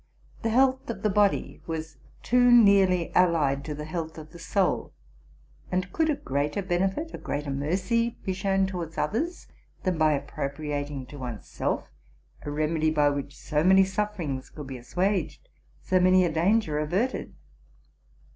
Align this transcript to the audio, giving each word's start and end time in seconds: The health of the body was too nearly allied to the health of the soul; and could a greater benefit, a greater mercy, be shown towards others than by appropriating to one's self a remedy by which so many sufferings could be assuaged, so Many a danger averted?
The 0.41 0.49
health 0.49 0.89
of 0.89 1.03
the 1.03 1.11
body 1.11 1.61
was 1.67 1.97
too 2.23 2.49
nearly 2.51 3.13
allied 3.13 3.63
to 3.65 3.75
the 3.75 3.85
health 3.85 4.17
of 4.17 4.31
the 4.31 4.39
soul; 4.39 4.93
and 5.71 5.93
could 5.93 6.09
a 6.09 6.15
greater 6.15 6.63
benefit, 6.63 7.13
a 7.13 7.19
greater 7.19 7.51
mercy, 7.51 8.17
be 8.25 8.33
shown 8.33 8.65
towards 8.65 8.97
others 8.97 9.47
than 9.83 9.99
by 9.99 10.13
appropriating 10.13 11.05
to 11.05 11.19
one's 11.19 11.45
self 11.47 11.91
a 12.41 12.49
remedy 12.49 12.89
by 12.89 13.11
which 13.11 13.37
so 13.37 13.63
many 13.63 13.83
sufferings 13.83 14.49
could 14.49 14.65
be 14.65 14.77
assuaged, 14.77 15.47
so 15.83 15.99
Many 15.99 16.25
a 16.25 16.31
danger 16.31 16.79
averted? 16.79 17.35